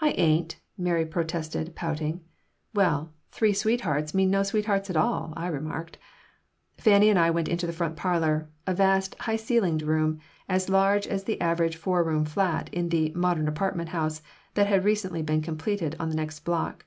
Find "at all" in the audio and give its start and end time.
4.88-5.34